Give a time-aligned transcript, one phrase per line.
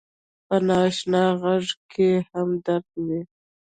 [0.47, 3.21] په ناآشنا غږ کې هم درد وي